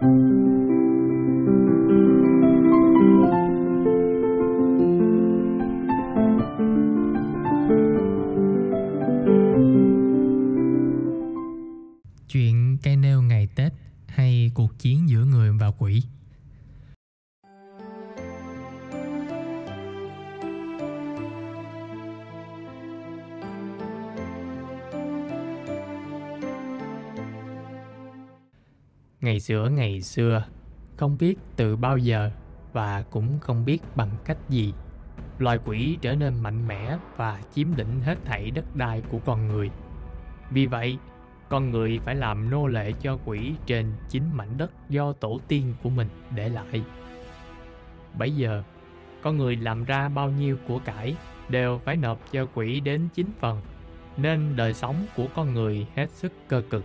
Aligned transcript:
Chuyện 0.00 0.49
giữa 29.50 29.68
ngày 29.68 30.02
xưa, 30.02 30.44
không 30.96 31.16
biết 31.18 31.34
từ 31.56 31.76
bao 31.76 31.98
giờ 31.98 32.30
và 32.72 33.02
cũng 33.10 33.38
không 33.40 33.64
biết 33.64 33.78
bằng 33.94 34.10
cách 34.24 34.36
gì, 34.48 34.74
loài 35.38 35.58
quỷ 35.64 35.98
trở 36.00 36.14
nên 36.14 36.42
mạnh 36.42 36.68
mẽ 36.68 36.98
và 37.16 37.40
chiếm 37.54 37.66
lĩnh 37.76 38.00
hết 38.00 38.18
thảy 38.24 38.50
đất 38.50 38.76
đai 38.76 39.02
của 39.10 39.18
con 39.18 39.48
người. 39.48 39.70
Vì 40.50 40.66
vậy, 40.66 40.98
con 41.48 41.70
người 41.70 41.98
phải 41.98 42.14
làm 42.14 42.50
nô 42.50 42.66
lệ 42.66 42.92
cho 42.92 43.18
quỷ 43.24 43.52
trên 43.66 43.92
chính 44.08 44.22
mảnh 44.32 44.58
đất 44.58 44.70
do 44.88 45.12
tổ 45.12 45.40
tiên 45.48 45.74
của 45.82 45.90
mình 45.90 46.08
để 46.34 46.48
lại. 46.48 46.84
Bấy 48.18 48.36
giờ, 48.36 48.62
con 49.22 49.36
người 49.36 49.56
làm 49.56 49.84
ra 49.84 50.08
bao 50.08 50.30
nhiêu 50.30 50.56
của 50.68 50.78
cải 50.78 51.16
đều 51.48 51.80
phải 51.84 51.96
nộp 51.96 52.32
cho 52.32 52.46
quỷ 52.54 52.80
đến 52.80 53.08
chín 53.14 53.26
phần, 53.40 53.60
nên 54.16 54.56
đời 54.56 54.74
sống 54.74 55.06
của 55.16 55.26
con 55.34 55.54
người 55.54 55.86
hết 55.96 56.10
sức 56.10 56.32
cơ 56.48 56.62
cực. 56.70 56.84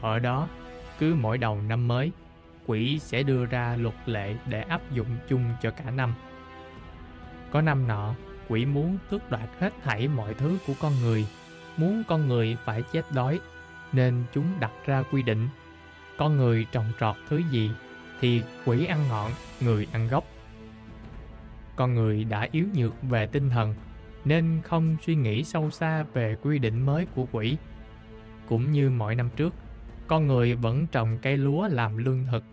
Thuở 0.00 0.18
đó, 0.18 0.48
cứ 0.98 1.14
mỗi 1.14 1.38
đầu 1.38 1.60
năm 1.68 1.88
mới, 1.88 2.12
quỷ 2.66 2.98
sẽ 2.98 3.22
đưa 3.22 3.46
ra 3.46 3.76
luật 3.76 3.94
lệ 4.06 4.36
để 4.48 4.62
áp 4.62 4.92
dụng 4.92 5.16
chung 5.28 5.44
cho 5.62 5.70
cả 5.70 5.90
năm. 5.90 6.14
Có 7.50 7.60
năm 7.60 7.88
nọ, 7.88 8.14
quỷ 8.48 8.64
muốn 8.64 8.98
tước 9.10 9.30
đoạt 9.30 9.48
hết 9.58 9.72
thảy 9.82 10.08
mọi 10.08 10.34
thứ 10.34 10.58
của 10.66 10.74
con 10.80 10.92
người, 11.02 11.26
muốn 11.76 12.02
con 12.08 12.28
người 12.28 12.56
phải 12.64 12.82
chết 12.92 13.04
đói, 13.12 13.40
nên 13.92 14.24
chúng 14.32 14.46
đặt 14.60 14.72
ra 14.86 15.02
quy 15.12 15.22
định 15.22 15.48
con 16.16 16.36
người 16.36 16.66
trồng 16.72 16.92
trọt 17.00 17.16
thứ 17.28 17.42
gì 17.50 17.70
thì 18.20 18.42
quỷ 18.64 18.86
ăn 18.86 19.08
ngọn, 19.08 19.30
người 19.60 19.86
ăn 19.92 20.08
gốc. 20.08 20.24
Con 21.76 21.94
người 21.94 22.24
đã 22.24 22.48
yếu 22.52 22.66
nhược 22.74 23.02
về 23.02 23.26
tinh 23.26 23.50
thần 23.50 23.74
nên 24.24 24.60
không 24.64 24.96
suy 25.06 25.14
nghĩ 25.14 25.44
sâu 25.44 25.70
xa 25.70 26.04
về 26.12 26.36
quy 26.42 26.58
định 26.58 26.86
mới 26.86 27.06
của 27.14 27.26
quỷ. 27.32 27.56
Cũng 28.48 28.72
như 28.72 28.90
mọi 28.90 29.14
năm 29.14 29.30
trước, 29.36 29.54
con 30.06 30.26
người 30.26 30.54
vẫn 30.54 30.86
trồng 30.86 31.18
cây 31.22 31.36
lúa 31.36 31.68
làm 31.68 31.96
lương 31.96 32.24
thực. 32.30 32.44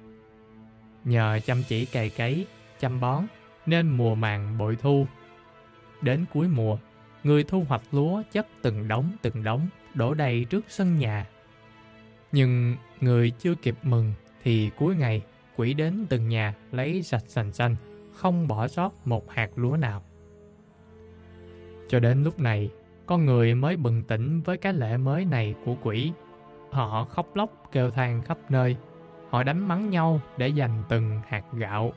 Nhờ 1.04 1.40
chăm 1.46 1.64
chỉ 1.68 1.86
cày 1.86 2.10
cấy, 2.10 2.46
chăm 2.80 3.00
bón, 3.00 3.26
nên 3.66 3.90
mùa 3.90 4.16
màng 4.16 4.58
bội 4.58 4.76
thu. 4.82 5.06
Đến 6.02 6.26
cuối 6.34 6.48
mùa, 6.48 6.78
người 7.24 7.44
thu 7.44 7.66
hoạch 7.70 7.82
lúa 7.92 8.24
chất 8.32 8.48
từng 8.62 8.88
đống 8.88 9.12
từng 9.22 9.44
đống 9.44 9.68
đổ 9.94 10.14
đầy 10.14 10.46
trước 10.50 10.66
sân 10.68 11.00
nhà. 11.00 11.28
Nhưng 12.32 12.76
người 13.02 13.32
chưa 13.40 13.56
kịp 13.56 13.76
mừng 13.84 14.14
thì 14.44 14.70
cuối 14.78 14.96
ngày 14.96 15.22
quỷ 15.56 15.74
đến 15.74 16.06
từng 16.10 16.30
nhà 16.30 16.56
lấy 16.72 17.04
sạch 17.04 17.24
sành 17.28 17.52
xanh, 17.52 17.76
không 18.14 18.48
bỏ 18.48 18.68
sót 18.68 19.08
một 19.08 19.32
hạt 19.32 19.50
lúa 19.56 19.78
nào. 19.78 20.04
Cho 21.90 22.00
đến 22.00 22.24
lúc 22.24 22.40
này, 22.40 22.70
con 23.06 23.26
người 23.26 23.56
mới 23.56 23.78
bừng 23.78 24.04
tỉnh 24.04 24.42
với 24.42 24.58
cái 24.58 24.74
lễ 24.74 24.98
mới 24.98 25.26
này 25.26 25.56
của 25.66 25.76
quỷ 25.84 26.12
Họ 26.72 27.06
khóc 27.06 27.36
lóc 27.36 27.50
kêu 27.72 27.92
than 27.92 28.22
khắp 28.22 28.38
nơi. 28.50 28.76
Họ 29.30 29.44
đánh 29.44 29.68
mắng 29.68 29.90
nhau 29.90 30.20
để 30.38 30.52
giành 30.52 30.84
từng 30.90 31.22
hạt 31.28 31.44
gạo. 31.54 31.94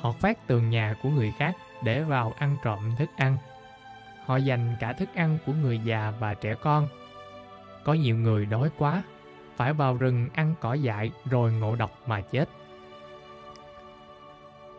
Họ 0.00 0.12
phát 0.12 0.46
tường 0.46 0.70
nhà 0.70 0.94
của 1.02 1.08
người 1.08 1.32
khác 1.38 1.56
để 1.82 2.02
vào 2.02 2.34
ăn 2.38 2.56
trộm 2.64 2.90
thức 2.98 3.10
ăn. 3.16 3.36
Họ 4.26 4.36
dành 4.36 4.76
cả 4.80 4.92
thức 4.92 5.08
ăn 5.14 5.38
của 5.46 5.52
người 5.52 5.80
già 5.84 6.12
và 6.20 6.34
trẻ 6.34 6.54
con. 6.54 6.88
Có 7.84 7.92
nhiều 7.92 8.16
người 8.16 8.46
đói 8.46 8.70
quá, 8.78 9.02
phải 9.56 9.72
vào 9.72 9.96
rừng 9.96 10.28
ăn 10.34 10.54
cỏ 10.60 10.74
dại 10.74 11.12
rồi 11.24 11.52
ngộ 11.52 11.76
độc 11.76 11.90
mà 12.06 12.20
chết. 12.20 12.48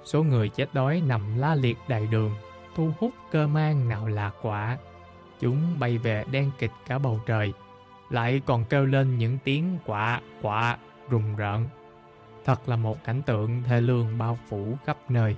Số 0.03 0.23
người 0.23 0.49
chết 0.49 0.73
đói 0.73 1.01
nằm 1.07 1.37
la 1.37 1.55
liệt 1.55 1.77
đầy 1.87 2.07
đường, 2.07 2.35
thu 2.75 2.91
hút 2.99 3.11
cơ 3.31 3.47
mang 3.47 3.89
nào 3.89 4.07
là 4.07 4.31
quả. 4.41 4.77
Chúng 5.39 5.79
bay 5.79 5.97
về 5.97 6.23
đen 6.31 6.51
kịch 6.59 6.71
cả 6.87 6.97
bầu 6.97 7.19
trời 7.25 7.53
lại 8.09 8.41
còn 8.45 8.65
kêu 8.65 8.85
lên 8.85 9.17
những 9.17 9.37
tiếng 9.43 9.77
quạ 9.85 10.21
quạ 10.41 10.77
rùng 11.09 11.35
rợn. 11.35 11.65
Thật 12.45 12.69
là 12.69 12.75
một 12.75 13.03
cảnh 13.03 13.21
tượng 13.21 13.63
thê 13.63 13.81
lương 13.81 14.17
bao 14.17 14.39
phủ 14.47 14.77
khắp 14.85 14.97
nơi. 15.09 15.35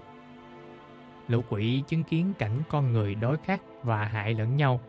Lũ 1.27 1.41
quỷ 1.49 1.83
chứng 1.87 2.03
kiến 2.03 2.33
cảnh 2.39 2.61
con 2.69 2.93
người 2.93 3.15
đối 3.15 3.37
khát 3.37 3.61
và 3.83 4.05
hại 4.05 4.33
lẫn 4.33 4.57
nhau. 4.57 4.81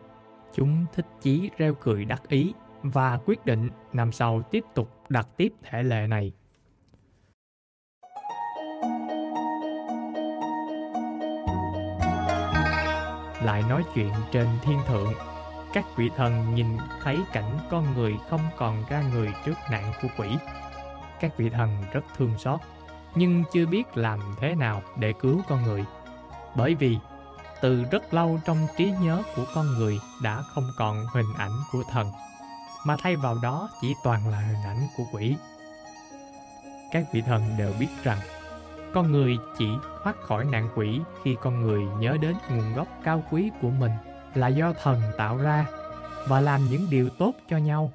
Chúng 0.53 0.85
thích 0.93 1.07
chí 1.21 1.49
reo 1.57 1.73
cười 1.73 2.05
đắc 2.05 2.21
ý 2.27 2.53
và 2.83 3.19
quyết 3.25 3.45
định 3.45 3.69
năm 3.93 4.11
sau 4.11 4.41
tiếp 4.41 4.63
tục 4.75 4.89
đặt 5.09 5.27
tiếp 5.37 5.53
thể 5.63 5.83
lệ 5.83 6.07
này. 6.07 6.31
Lại 13.43 13.63
nói 13.69 13.83
chuyện 13.95 14.11
trên 14.31 14.47
thiên 14.63 14.79
thượng 14.87 15.13
các 15.73 15.85
vị 15.95 16.09
thần 16.17 16.55
nhìn 16.55 16.77
thấy 17.03 17.19
cảnh 17.33 17.57
con 17.69 17.93
người 17.95 18.15
không 18.29 18.41
còn 18.57 18.83
ra 18.89 19.01
người 19.13 19.33
trước 19.45 19.55
nạn 19.71 19.93
của 20.01 20.07
quỷ. 20.17 20.27
Các 21.19 21.37
vị 21.37 21.49
thần 21.49 21.83
rất 21.91 22.01
thương 22.17 22.37
xót, 22.37 22.59
nhưng 23.15 23.43
chưa 23.53 23.65
biết 23.65 23.97
làm 23.97 24.19
thế 24.39 24.55
nào 24.55 24.81
để 24.99 25.13
cứu 25.13 25.41
con 25.49 25.63
người. 25.63 25.85
Bởi 26.55 26.75
vì 26.75 26.97
từ 27.61 27.83
rất 27.91 28.13
lâu 28.13 28.39
trong 28.45 28.67
trí 28.77 28.91
nhớ 29.01 29.23
của 29.35 29.45
con 29.55 29.65
người 29.67 29.99
đã 30.23 30.41
không 30.53 30.69
còn 30.77 31.05
hình 31.13 31.33
ảnh 31.37 31.57
của 31.71 31.83
thần, 31.91 32.11
mà 32.85 32.95
thay 32.99 33.15
vào 33.15 33.35
đó 33.43 33.69
chỉ 33.81 33.93
toàn 34.03 34.27
là 34.27 34.39
hình 34.39 34.63
ảnh 34.65 34.87
của 34.97 35.03
quỷ. 35.11 35.35
Các 36.91 37.03
vị 37.13 37.21
thần 37.21 37.43
đều 37.57 37.73
biết 37.79 37.87
rằng 38.03 38.19
con 38.93 39.11
người 39.11 39.37
chỉ 39.57 39.67
thoát 40.03 40.15
khỏi 40.21 40.45
nạn 40.45 40.69
quỷ 40.75 40.99
khi 41.23 41.35
con 41.41 41.61
người 41.61 41.81
nhớ 41.99 42.17
đến 42.21 42.35
nguồn 42.49 42.73
gốc 42.73 42.87
cao 43.03 43.23
quý 43.31 43.51
của 43.61 43.69
mình 43.69 43.91
là 44.35 44.47
do 44.47 44.73
thần 44.83 45.01
tạo 45.17 45.37
ra 45.37 45.65
và 46.27 46.41
làm 46.41 46.61
những 46.69 46.87
điều 46.89 47.09
tốt 47.09 47.33
cho 47.49 47.57
nhau. 47.57 47.91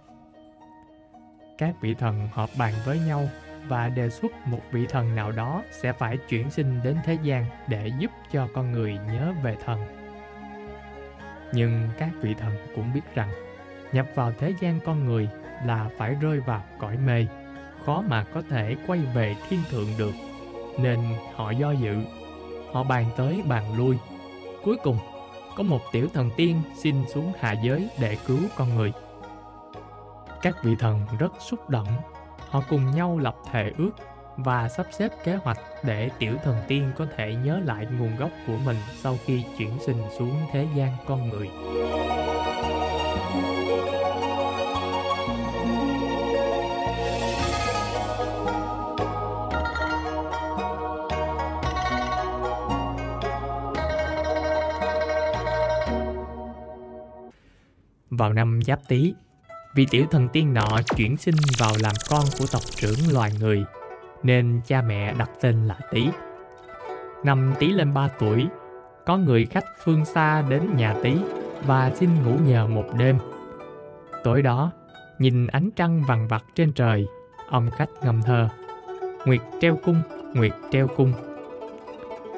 Các 1.59 1.75
vị 1.81 1.95
thần 1.95 2.29
họp 2.33 2.51
bàn 2.59 2.73
với 2.85 2.99
nhau 2.99 3.29
và 3.69 3.89
đề 3.89 4.11
xuất 4.11 4.33
một 4.47 4.61
vị 4.73 4.87
thần 4.87 5.15
nào 5.15 5.33
đó 5.33 5.63
sẽ 5.71 5.93
phải 5.93 6.17
chuyển 6.29 6.51
sinh 6.51 6.81
đến 6.85 6.97
thế 7.05 7.19
gian 7.23 7.45
để 7.69 7.91
giúp 7.99 8.11
cho 8.33 8.49
con 8.55 8.73
người 8.73 8.99
nhớ 9.13 9.33
về 9.43 9.57
thần. 9.65 9.87
Nhưng 11.53 11.89
các 11.99 12.11
vị 12.21 12.35
thần 12.35 12.53
cũng 12.75 12.93
biết 12.95 13.15
rằng 13.15 13.29
nhập 13.93 14.07
vào 14.15 14.33
thế 14.39 14.55
gian 14.61 14.81
con 14.85 15.05
người 15.05 15.29
là 15.65 15.89
phải 15.99 16.15
rơi 16.15 16.41
vào 16.41 16.63
cõi 16.79 16.97
mê, 16.97 17.27
khó 17.87 18.03
mà 18.09 18.25
có 18.35 18.43
thể 18.51 18.77
quay 18.87 18.99
về 19.15 19.37
thiên 19.49 19.61
thượng 19.71 19.89
được. 19.99 20.13
Nên 20.79 21.01
họ 21.35 21.51
do 21.51 21.71
dự, 21.71 21.97
họ 22.73 22.83
bàn 22.83 23.11
tới 23.17 23.43
bàn 23.49 23.77
lui. 23.77 23.97
Cuối 24.65 24.77
cùng 24.83 24.99
có 25.57 25.63
một 25.63 25.81
tiểu 25.93 26.09
thần 26.15 26.31
tiên 26.37 26.63
xin 26.75 26.97
xuống 27.15 27.33
hạ 27.41 27.55
giới 27.63 27.89
để 28.01 28.17
cứu 28.27 28.39
con 28.57 28.75
người. 28.77 28.93
Các 30.43 30.65
vị 30.65 30.77
thần 30.79 31.07
rất 31.19 31.33
xúc 31.41 31.71
động, 31.71 31.89
họ 32.49 32.63
cùng 32.69 32.91
nhau 32.91 33.19
lập 33.19 33.37
thề 33.53 33.73
ước 33.79 33.91
và 34.37 34.69
sắp 34.69 34.87
xếp 34.99 35.09
kế 35.25 35.37
hoạch 35.37 35.59
để 35.85 36.11
tiểu 36.19 36.35
thần 36.45 36.57
tiên 36.69 36.93
có 36.97 37.07
thể 37.17 37.35
nhớ 37.35 37.61
lại 37.65 37.87
nguồn 37.99 38.17
gốc 38.17 38.31
của 38.47 38.57
mình 38.65 38.77
sau 39.03 39.17
khi 39.25 39.45
chuyển 39.59 39.79
sinh 39.87 40.03
xuống 40.19 40.37
thế 40.53 40.67
gian 40.75 40.93
con 41.07 41.29
người. 41.29 41.51
Vào 58.19 58.33
năm 58.33 58.61
Giáp 58.63 58.79
Tý, 58.89 59.15
vị 59.75 59.87
tiểu 59.91 60.07
thần 60.11 60.29
tiên 60.29 60.55
nọ 60.55 60.81
chuyển 60.97 61.17
sinh 61.17 61.35
vào 61.59 61.73
làm 61.83 61.93
con 62.11 62.25
của 62.39 62.45
tộc 62.53 62.63
trưởng 62.77 62.99
loài 63.13 63.31
người, 63.41 63.65
nên 64.23 64.61
cha 64.67 64.83
mẹ 64.83 65.15
đặt 65.19 65.31
tên 65.41 65.67
là 65.67 65.79
Tý. 65.91 66.09
Năm 67.25 67.55
Tý 67.59 67.69
lên 67.69 67.95
3 67.95 68.09
tuổi, 68.19 68.47
có 69.07 69.17
người 69.17 69.47
khách 69.47 69.65
phương 69.85 70.05
xa 70.05 70.43
đến 70.43 70.77
nhà 70.77 70.95
Tý 71.03 71.17
và 71.67 71.91
xin 71.95 72.11
ngủ 72.25 72.39
nhờ 72.47 72.67
một 72.67 72.85
đêm. 72.99 73.19
Tối 74.25 74.43
đó, 74.43 74.73
nhìn 75.19 75.47
ánh 75.47 75.71
trăng 75.77 76.03
vằn 76.09 76.27
vặt 76.27 76.45
trên 76.55 76.73
trời, 76.73 77.07
ông 77.51 77.71
khách 77.71 77.91
ngâm 78.03 78.23
thơ. 78.23 78.49
Nguyệt 79.25 79.41
treo 79.61 79.77
cung, 79.85 80.03
Nguyệt 80.35 80.53
treo 80.71 80.89
cung. 80.89 81.13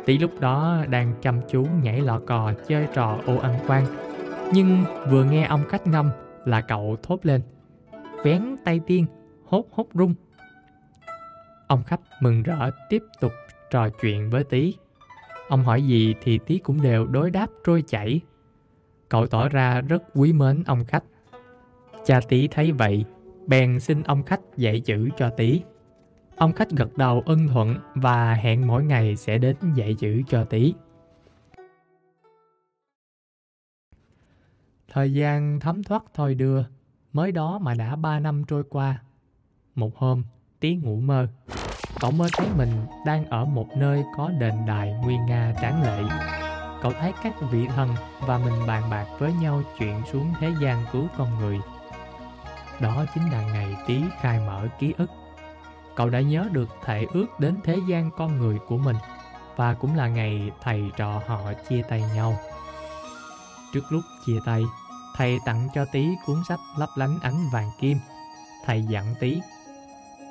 Tí 0.06 0.18
lúc 0.18 0.40
đó 0.40 0.76
đang 0.88 1.14
chăm 1.22 1.40
chú 1.50 1.66
nhảy 1.82 2.00
lọ 2.00 2.20
cò 2.26 2.52
chơi 2.68 2.86
trò 2.94 3.18
ô 3.26 3.38
ăn 3.38 3.58
quan 3.66 4.07
nhưng 4.52 4.84
vừa 5.10 5.24
nghe 5.24 5.44
ông 5.44 5.64
khách 5.68 5.86
ngâm 5.86 6.10
là 6.44 6.60
cậu 6.60 6.96
thốt 7.02 7.26
lên 7.26 7.42
Vén 8.24 8.56
tay 8.64 8.80
tiên, 8.86 9.06
hốt 9.44 9.64
hốt 9.70 9.86
rung 9.94 10.14
Ông 11.66 11.82
khách 11.82 12.00
mừng 12.20 12.42
rỡ 12.42 12.70
tiếp 12.88 13.02
tục 13.20 13.32
trò 13.70 13.88
chuyện 14.00 14.30
với 14.30 14.44
Tí. 14.44 14.74
Ông 15.48 15.64
hỏi 15.64 15.82
gì 15.82 16.14
thì 16.20 16.38
Tí 16.46 16.58
cũng 16.58 16.82
đều 16.82 17.06
đối 17.06 17.30
đáp 17.30 17.46
trôi 17.66 17.82
chảy. 17.86 18.20
Cậu 19.08 19.26
tỏ 19.26 19.48
ra 19.48 19.80
rất 19.80 20.02
quý 20.14 20.32
mến 20.32 20.62
ông 20.66 20.84
khách. 20.84 21.04
Cha 22.04 22.20
Tí 22.28 22.48
thấy 22.48 22.72
vậy, 22.72 23.04
bèn 23.46 23.80
xin 23.80 24.02
ông 24.02 24.22
khách 24.22 24.40
dạy 24.56 24.80
chữ 24.80 25.08
cho 25.16 25.30
Tí. 25.30 25.62
Ông 26.36 26.52
khách 26.52 26.70
gật 26.70 26.96
đầu 26.96 27.22
ân 27.26 27.48
thuận 27.48 27.74
và 27.94 28.34
hẹn 28.34 28.66
mỗi 28.66 28.84
ngày 28.84 29.16
sẽ 29.16 29.38
đến 29.38 29.56
dạy 29.74 29.94
chữ 29.94 30.22
cho 30.28 30.44
Tí. 30.44 30.74
Thời 34.92 35.12
gian 35.12 35.60
thấm 35.60 35.82
thoát 35.82 36.02
thôi 36.14 36.34
đưa, 36.34 36.62
mới 37.12 37.32
đó 37.32 37.58
mà 37.58 37.74
đã 37.74 37.96
ba 37.96 38.20
năm 38.20 38.44
trôi 38.48 38.62
qua. 38.70 39.02
Một 39.74 39.96
hôm, 39.96 40.22
Tí 40.60 40.74
ngủ 40.74 41.00
mơ. 41.00 41.26
Cậu 42.00 42.10
mơ 42.10 42.28
thấy 42.32 42.46
mình 42.56 42.70
đang 43.06 43.24
ở 43.24 43.44
một 43.44 43.66
nơi 43.76 44.04
có 44.16 44.30
đền 44.38 44.54
đài 44.66 44.92
nguy 44.92 45.16
nga 45.16 45.54
tráng 45.60 45.82
lệ. 45.82 46.02
Cậu 46.82 46.92
thấy 46.92 47.12
các 47.22 47.34
vị 47.50 47.66
thần 47.66 47.88
và 48.26 48.38
mình 48.38 48.66
bàn 48.66 48.90
bạc 48.90 49.06
với 49.18 49.32
nhau 49.32 49.62
chuyện 49.78 50.02
xuống 50.12 50.32
thế 50.40 50.50
gian 50.60 50.84
cứu 50.92 51.06
con 51.18 51.38
người. 51.38 51.60
Đó 52.80 53.04
chính 53.14 53.30
là 53.30 53.42
ngày 53.42 53.76
Tí 53.86 54.02
khai 54.20 54.40
mở 54.46 54.68
ký 54.78 54.94
ức. 54.98 55.10
Cậu 55.94 56.10
đã 56.10 56.20
nhớ 56.20 56.48
được 56.52 56.68
thể 56.84 57.06
ước 57.12 57.26
đến 57.40 57.54
thế 57.64 57.76
gian 57.88 58.10
con 58.16 58.38
người 58.38 58.58
của 58.68 58.78
mình 58.78 58.96
và 59.56 59.74
cũng 59.74 59.96
là 59.96 60.08
ngày 60.08 60.50
thầy 60.62 60.82
trò 60.96 61.22
họ 61.26 61.52
chia 61.68 61.82
tay 61.82 62.04
nhau. 62.14 62.38
Trước 63.72 63.92
lúc 63.92 64.02
chia 64.26 64.38
tay, 64.44 64.64
thầy 65.16 65.38
tặng 65.44 65.68
cho 65.74 65.84
Tí 65.84 66.08
cuốn 66.26 66.36
sách 66.48 66.60
lấp 66.78 66.88
lánh 66.96 67.18
ánh 67.22 67.48
vàng 67.52 67.70
kim. 67.80 67.98
Thầy 68.64 68.82
dặn 68.82 69.14
Tí, 69.20 69.40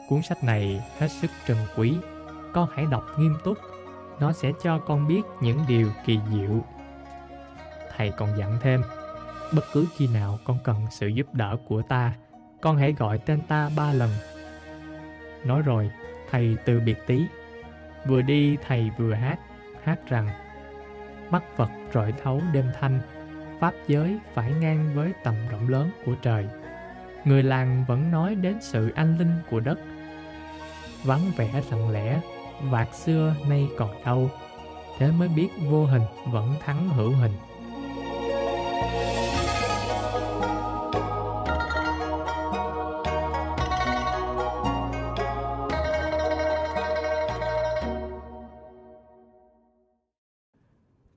cuốn 0.10 0.22
sách 0.22 0.44
này 0.44 0.84
hết 1.00 1.08
sức 1.08 1.32
trân 1.48 1.58
quý, 1.76 1.98
con 2.54 2.70
hãy 2.76 2.86
đọc 2.86 3.04
nghiêm 3.18 3.36
túc, 3.44 3.58
nó 4.20 4.34
sẽ 4.34 4.52
cho 4.64 4.80
con 4.80 5.08
biết 5.08 5.22
những 5.42 5.66
điều 5.68 5.92
kỳ 6.06 6.20
diệu. 6.32 6.64
Thầy 7.98 8.12
còn 8.12 8.38
dặn 8.38 8.58
thêm, 8.62 8.82
bất 9.56 9.66
cứ 9.74 9.88
khi 9.96 10.08
nào 10.08 10.40
con 10.44 10.58
cần 10.64 10.88
sự 10.92 11.08
giúp 11.08 11.28
đỡ 11.34 11.58
của 11.68 11.82
ta, 11.82 12.14
con 12.62 12.78
hãy 12.78 12.94
gọi 12.94 13.18
tên 13.18 13.42
ta 13.48 13.70
ba 13.76 13.94
lần. 13.94 14.10
Nói 15.46 15.62
rồi, 15.62 15.92
thầy 16.32 16.58
từ 16.66 16.80
biệt 16.80 16.98
Tí. 17.08 17.26
Vừa 18.06 18.22
đi 18.22 18.58
thầy 18.68 18.92
vừa 18.98 19.14
hát, 19.14 19.40
hát 19.84 20.00
rằng 20.08 20.30
Mắt 21.30 21.44
Phật 21.56 21.70
rọi 21.94 22.14
thấu 22.24 22.42
đêm 22.54 22.66
thanh 22.80 23.00
pháp 23.60 23.74
giới 23.88 24.20
phải 24.34 24.52
ngang 24.52 24.92
với 24.96 25.14
tầm 25.24 25.36
rộng 25.52 25.70
lớn 25.70 25.92
của 26.06 26.16
trời. 26.22 26.48
Người 27.26 27.44
làng 27.44 27.86
vẫn 27.88 28.12
nói 28.12 28.36
đến 28.36 28.58
sự 28.62 28.92
anh 28.96 29.18
linh 29.18 29.32
của 29.50 29.60
đất. 29.60 29.80
Vắng 31.04 31.22
vẻ 31.38 31.62
lặng 31.72 31.90
lẽ, 31.90 32.22
vạt 32.62 32.96
xưa 32.96 33.36
nay 33.50 33.68
còn 33.78 34.04
đâu, 34.06 34.30
thế 34.98 35.12
mới 35.12 35.28
biết 35.28 35.48
vô 35.70 35.86
hình 35.86 36.02
vẫn 36.32 36.54
thắng 36.66 36.90
hữu 36.90 37.12
hình. 37.12 37.32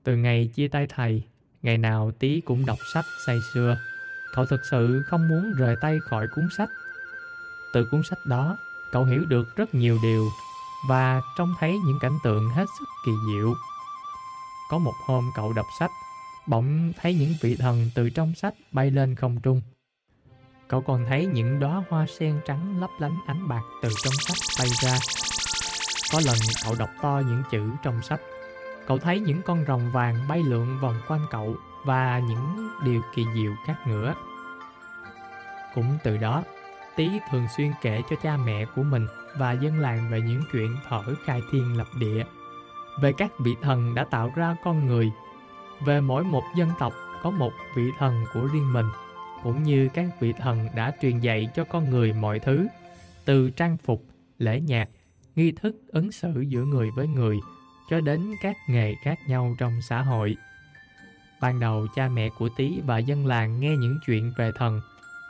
Từ 0.04 0.16
ngày 0.16 0.50
chia 0.54 0.68
tay 0.68 0.86
thầy, 0.88 1.22
Ngày 1.62 1.78
nào 1.78 2.12
tí 2.18 2.40
cũng 2.40 2.66
đọc 2.66 2.78
sách 2.92 3.04
say 3.26 3.38
sưa. 3.54 3.76
Cậu 4.34 4.46
thực 4.46 4.60
sự 4.70 5.02
không 5.06 5.28
muốn 5.28 5.52
rời 5.58 5.76
tay 5.80 5.98
khỏi 6.10 6.26
cuốn 6.34 6.48
sách. 6.56 6.68
Từ 7.72 7.88
cuốn 7.90 8.02
sách 8.02 8.18
đó, 8.26 8.56
cậu 8.92 9.04
hiểu 9.04 9.24
được 9.24 9.56
rất 9.56 9.74
nhiều 9.74 9.98
điều 10.02 10.28
và 10.88 11.20
trông 11.38 11.54
thấy 11.60 11.78
những 11.86 11.98
cảnh 12.00 12.18
tượng 12.24 12.48
hết 12.48 12.66
sức 12.78 12.84
kỳ 13.06 13.12
diệu. 13.28 13.54
Có 14.70 14.78
một 14.78 14.94
hôm 15.06 15.30
cậu 15.36 15.52
đọc 15.52 15.66
sách, 15.78 15.90
bỗng 16.46 16.92
thấy 17.00 17.14
những 17.14 17.34
vị 17.40 17.56
thần 17.56 17.90
từ 17.94 18.10
trong 18.10 18.34
sách 18.34 18.54
bay 18.72 18.90
lên 18.90 19.14
không 19.14 19.40
trung. 19.40 19.62
Cậu 20.68 20.82
còn 20.82 21.04
thấy 21.08 21.26
những 21.26 21.60
đóa 21.60 21.84
hoa 21.88 22.06
sen 22.18 22.40
trắng 22.46 22.80
lấp 22.80 22.90
lánh 22.98 23.16
ánh 23.26 23.48
bạc 23.48 23.62
từ 23.82 23.88
trong 24.04 24.14
sách 24.14 24.36
bay 24.58 24.68
ra. 24.82 24.98
Có 26.12 26.20
lần 26.26 26.36
cậu 26.64 26.74
đọc 26.78 26.90
to 27.02 27.22
những 27.26 27.42
chữ 27.50 27.70
trong 27.82 28.02
sách 28.02 28.20
Cậu 28.90 28.98
thấy 28.98 29.20
những 29.20 29.42
con 29.42 29.64
rồng 29.68 29.92
vàng 29.92 30.28
bay 30.28 30.42
lượn 30.42 30.78
vòng 30.80 30.94
quanh 31.08 31.20
cậu 31.30 31.56
và 31.84 32.18
những 32.28 32.70
điều 32.84 33.02
kỳ 33.14 33.24
diệu 33.34 33.52
khác 33.66 33.76
nữa. 33.86 34.14
Cũng 35.74 35.98
từ 36.04 36.16
đó, 36.16 36.42
Tý 36.96 37.10
thường 37.30 37.46
xuyên 37.56 37.72
kể 37.82 38.02
cho 38.10 38.16
cha 38.22 38.36
mẹ 38.36 38.64
của 38.76 38.82
mình 38.82 39.06
và 39.38 39.52
dân 39.52 39.78
làng 39.78 40.10
về 40.10 40.20
những 40.20 40.42
chuyện 40.52 40.76
thở 40.88 41.02
khai 41.24 41.40
thiên 41.52 41.76
lập 41.76 41.86
địa, 42.00 42.24
về 43.02 43.12
các 43.12 43.32
vị 43.40 43.54
thần 43.62 43.94
đã 43.94 44.04
tạo 44.04 44.32
ra 44.36 44.56
con 44.64 44.86
người, 44.86 45.10
về 45.84 46.00
mỗi 46.00 46.24
một 46.24 46.42
dân 46.56 46.68
tộc 46.78 46.92
có 47.22 47.30
một 47.30 47.52
vị 47.76 47.90
thần 47.98 48.24
của 48.34 48.48
riêng 48.52 48.72
mình, 48.72 48.86
cũng 49.42 49.62
như 49.62 49.88
các 49.94 50.06
vị 50.20 50.32
thần 50.32 50.68
đã 50.76 50.92
truyền 51.02 51.20
dạy 51.20 51.48
cho 51.54 51.64
con 51.64 51.90
người 51.90 52.12
mọi 52.12 52.38
thứ, 52.38 52.66
từ 53.24 53.50
trang 53.50 53.76
phục, 53.76 54.04
lễ 54.38 54.60
nhạc, 54.60 54.88
nghi 55.34 55.52
thức 55.52 55.76
ứng 55.88 56.12
xử 56.12 56.40
giữa 56.40 56.64
người 56.64 56.90
với 56.96 57.06
người, 57.06 57.40
cho 57.90 58.00
đến 58.00 58.34
các 58.40 58.56
nghề 58.66 58.94
khác 59.02 59.18
nhau 59.26 59.56
trong 59.58 59.82
xã 59.82 60.02
hội. 60.02 60.36
Ban 61.40 61.60
đầu 61.60 61.86
cha 61.94 62.08
mẹ 62.08 62.28
của 62.38 62.48
Tý 62.56 62.80
và 62.86 62.98
dân 62.98 63.26
làng 63.26 63.60
nghe 63.60 63.76
những 63.76 63.98
chuyện 64.06 64.32
về 64.36 64.50
thần, 64.58 64.80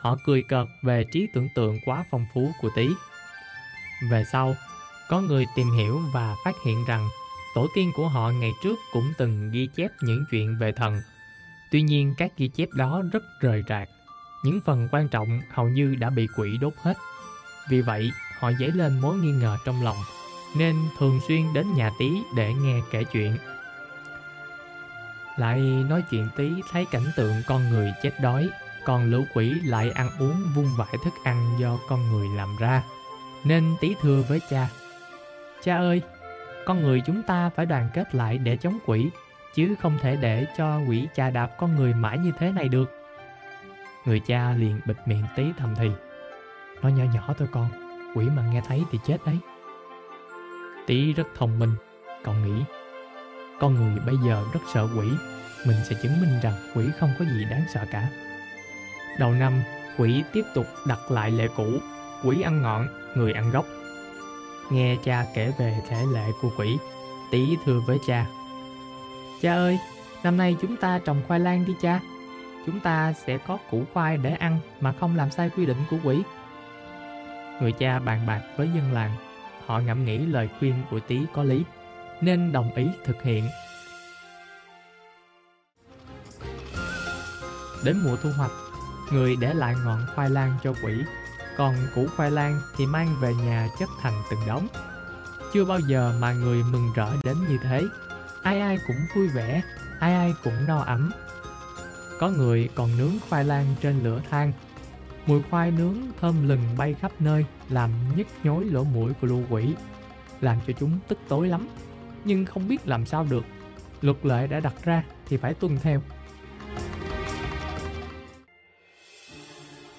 họ 0.01 0.17
cười 0.25 0.43
cợt 0.43 0.67
về 0.83 1.05
trí 1.13 1.27
tưởng 1.35 1.49
tượng 1.55 1.79
quá 1.85 2.05
phong 2.11 2.27
phú 2.35 2.53
của 2.61 2.71
Tý. 2.77 2.89
Về 4.11 4.25
sau, 4.33 4.55
có 5.09 5.21
người 5.21 5.47
tìm 5.57 5.71
hiểu 5.71 6.01
và 6.13 6.37
phát 6.45 6.55
hiện 6.65 6.85
rằng 6.85 7.09
tổ 7.55 7.67
tiên 7.75 7.91
của 7.97 8.09
họ 8.09 8.31
ngày 8.31 8.53
trước 8.63 8.79
cũng 8.93 9.13
từng 9.19 9.51
ghi 9.51 9.69
chép 9.77 9.91
những 10.03 10.25
chuyện 10.31 10.59
về 10.59 10.73
thần. 10.73 11.01
Tuy 11.71 11.83
nhiên 11.83 12.15
các 12.17 12.33
ghi 12.37 12.49
chép 12.49 12.69
đó 12.73 13.03
rất 13.13 13.23
rời 13.41 13.63
rạc, 13.69 13.89
những 14.45 14.61
phần 14.65 14.89
quan 14.93 15.09
trọng 15.09 15.41
hầu 15.51 15.69
như 15.69 15.95
đã 15.95 16.11
bị 16.11 16.27
quỷ 16.37 16.59
đốt 16.61 16.73
hết. 16.77 16.95
Vì 17.69 17.81
vậy, 17.81 18.11
họ 18.39 18.53
dấy 18.53 18.71
lên 18.71 19.01
mối 19.01 19.17
nghi 19.17 19.33
ngờ 19.33 19.57
trong 19.65 19.85
lòng 19.85 19.97
nên 20.57 20.77
thường 20.99 21.21
xuyên 21.29 21.53
đến 21.55 21.75
nhà 21.75 21.91
tí 21.99 22.23
để 22.37 22.55
nghe 22.55 22.81
kể 22.91 23.05
chuyện. 23.05 23.37
Lại 25.37 25.61
nói 25.61 26.03
chuyện 26.11 26.29
tí 26.37 26.51
thấy 26.71 26.87
cảnh 26.91 27.07
tượng 27.17 27.35
con 27.47 27.71
người 27.71 27.93
chết 28.03 28.13
đói, 28.23 28.49
còn 28.85 29.11
lũ 29.11 29.25
quỷ 29.35 29.55
lại 29.65 29.91
ăn 29.91 30.09
uống 30.19 30.43
vung 30.55 30.69
vãi 30.77 30.95
thức 31.05 31.15
ăn 31.25 31.57
do 31.59 31.79
con 31.89 32.13
người 32.13 32.29
làm 32.29 32.57
ra. 32.59 32.83
Nên 33.45 33.77
tí 33.81 33.95
thưa 34.01 34.23
với 34.29 34.41
cha, 34.51 34.69
Cha 35.63 35.77
ơi, 35.77 36.03
con 36.67 36.83
người 36.83 37.03
chúng 37.07 37.23
ta 37.23 37.51
phải 37.51 37.67
đoàn 37.67 37.89
kết 37.95 38.15
lại 38.15 38.39
để 38.39 38.57
chống 38.57 38.79
quỷ, 38.87 39.11
chứ 39.55 39.75
không 39.83 39.99
thể 40.01 40.17
để 40.17 40.47
cho 40.57 40.81
quỷ 40.89 41.09
chà 41.15 41.31
đạp 41.31 41.47
con 41.59 41.77
người 41.77 41.95
mãi 41.95 42.19
như 42.19 42.33
thế 42.39 42.53
này 42.53 42.69
được. 42.69 42.91
Người 44.05 44.21
cha 44.21 44.53
liền 44.53 44.81
bịt 44.85 44.97
miệng 45.07 45.25
tí 45.37 45.45
thầm 45.59 45.75
thì, 45.77 45.91
Nói 46.83 46.93
nhỏ 46.93 47.05
nhỏ 47.15 47.35
thôi 47.39 47.49
con, 47.53 47.71
quỷ 48.15 48.27
mà 48.37 48.43
nghe 48.53 48.63
thấy 48.69 48.85
thì 48.91 48.99
chết 49.07 49.17
đấy. 49.27 49.39
Tí 50.91 51.13
rất 51.13 51.29
thông 51.39 51.59
minh, 51.59 51.71
cậu 52.25 52.35
nghĩ 52.35 52.65
con 53.61 53.75
người 53.75 54.01
bây 54.07 54.17
giờ 54.27 54.45
rất 54.53 54.61
sợ 54.75 54.89
quỷ, 54.97 55.09
mình 55.67 55.77
sẽ 55.89 55.97
chứng 56.03 56.21
minh 56.21 56.41
rằng 56.43 56.55
quỷ 56.75 56.85
không 57.01 57.11
có 57.19 57.25
gì 57.25 57.45
đáng 57.51 57.63
sợ 57.75 57.85
cả. 57.91 58.09
Đầu 59.19 59.33
năm, 59.33 59.63
quỷ 59.99 60.23
tiếp 60.33 60.43
tục 60.55 60.67
đặt 60.87 61.11
lại 61.11 61.31
lệ 61.31 61.49
cũ, 61.57 61.67
quỷ 62.25 62.43
ăn 62.43 62.63
ngọn, 62.63 62.89
người 63.17 63.33
ăn 63.33 63.51
gốc. 63.51 63.65
Nghe 64.71 64.97
cha 65.05 65.25
kể 65.35 65.53
về 65.59 65.77
thể 65.89 66.05
lệ 66.13 66.27
của 66.43 66.51
quỷ, 66.59 66.79
tí 67.31 67.57
thưa 67.65 67.81
với 67.87 67.99
cha. 68.07 68.27
Cha 69.43 69.55
ơi, 69.55 69.79
năm 70.23 70.37
nay 70.37 70.57
chúng 70.63 70.77
ta 70.77 70.99
trồng 71.05 71.23
khoai 71.29 71.41
lang 71.41 71.65
đi 71.67 71.75
cha. 71.83 72.01
Chúng 72.67 72.81
ta 72.81 73.13
sẽ 73.13 73.39
có 73.39 73.59
củ 73.71 73.83
khoai 73.93 74.17
để 74.17 74.31
ăn 74.31 74.59
mà 74.81 74.93
không 75.01 75.17
làm 75.17 75.31
sai 75.31 75.51
quy 75.57 75.67
định 75.67 75.85
của 75.91 75.99
quỷ. 76.05 76.23
Người 77.61 77.73
cha 77.73 77.99
bàn 77.99 78.27
bạc 78.27 78.41
với 78.57 78.69
dân 78.75 78.93
làng 78.93 79.17
họ 79.71 79.81
ngẫm 79.81 80.05
nghĩ 80.05 80.19
lời 80.19 80.49
khuyên 80.59 80.75
của 80.91 81.01
Tý 81.01 81.21
có 81.35 81.43
lý, 81.43 81.65
nên 82.21 82.53
đồng 82.53 82.75
ý 82.75 82.87
thực 83.05 83.23
hiện. 83.23 83.49
Đến 87.85 87.97
mùa 88.05 88.17
thu 88.23 88.31
hoạch, 88.37 88.51
người 89.13 89.37
để 89.41 89.55
lại 89.55 89.75
ngọn 89.85 90.07
khoai 90.15 90.31
lang 90.31 90.59
cho 90.63 90.75
quỷ, 90.85 90.93
còn 91.57 91.75
củ 91.95 92.07
khoai 92.17 92.31
lang 92.31 92.61
thì 92.77 92.87
mang 92.87 93.17
về 93.21 93.35
nhà 93.35 93.69
chất 93.79 93.89
thành 94.01 94.23
từng 94.31 94.41
đống. 94.47 94.67
Chưa 95.53 95.65
bao 95.65 95.79
giờ 95.81 96.15
mà 96.21 96.33
người 96.33 96.63
mừng 96.63 96.93
rỡ 96.97 97.11
đến 97.25 97.37
như 97.49 97.59
thế, 97.63 97.85
ai 98.43 98.61
ai 98.61 98.79
cũng 98.87 98.97
vui 99.15 99.29
vẻ, 99.29 99.63
ai 100.01 100.15
ai 100.15 100.35
cũng 100.45 100.67
no 100.69 100.81
ấm. 100.81 101.11
Có 102.21 102.29
người 102.29 102.69
còn 102.75 102.99
nướng 102.99 103.15
khoai 103.29 103.45
lang 103.45 103.75
trên 103.83 104.05
lửa 104.05 104.21
than 104.31 104.53
Mùi 105.31 105.43
khoai 105.43 105.71
nướng 105.71 105.97
thơm 106.21 106.49
lừng 106.49 106.61
bay 106.79 106.95
khắp 106.95 107.13
nơi 107.19 107.45
làm 107.69 107.91
nhức 108.17 108.27
nhối 108.45 108.65
lỗ 108.65 108.85
mũi 108.85 109.13
của 109.21 109.27
lũ 109.27 109.43
quỷ, 109.51 109.75
làm 110.41 110.59
cho 110.67 110.73
chúng 110.73 110.99
tức 111.09 111.19
tối 111.29 111.49
lắm. 111.49 111.69
Nhưng 112.25 112.45
không 112.45 112.69
biết 112.69 112.89
làm 112.89 113.07
sao 113.07 113.27
được, 113.31 113.45
luật 114.03 114.17
lệ 114.27 114.47
đã 114.47 114.61
đặt 114.61 114.75
ra 114.85 115.05
thì 115.29 115.37
phải 115.37 115.55
tuân 115.55 115.79
theo. 115.83 116.03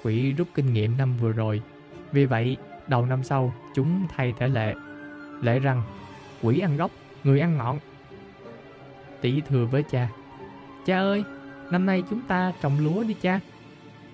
Quỷ 0.04 0.32
rút 0.32 0.48
kinh 0.54 0.74
nghiệm 0.74 0.98
năm 0.98 1.18
vừa 1.18 1.32
rồi, 1.32 1.62
vì 2.12 2.26
vậy 2.26 2.58
đầu 2.88 3.06
năm 3.06 3.24
sau 3.24 3.54
chúng 3.76 4.08
thay 4.16 4.34
thể 4.40 4.48
lệ. 4.48 4.74
Lệ 5.42 5.60
rằng, 5.60 5.84
quỷ 6.42 6.60
ăn 6.60 6.78
gốc, 6.78 6.92
người 7.24 7.40
ăn 7.40 7.58
ngọn. 7.58 7.80
Tỷ 9.22 9.42
thừa 9.42 9.66
với 9.66 9.84
cha, 9.84 10.10
cha 10.86 11.00
ơi, 11.00 11.24
năm 11.72 11.86
nay 11.86 12.04
chúng 12.10 12.22
ta 12.22 12.54
trồng 12.62 12.80
lúa 12.80 13.04
đi 13.04 13.14
cha. 13.22 13.40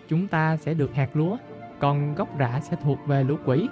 Chúng 0.07 0.27
ta 0.27 0.57
sẽ 0.57 0.73
được 0.73 0.95
hạt 0.95 1.09
lúa, 1.13 1.37
còn 1.79 2.15
gốc 2.15 2.29
rạ 2.39 2.59
sẽ 2.69 2.77
thuộc 2.83 3.07
về 3.07 3.23
lũ 3.23 3.37
quỷ. 3.45 3.67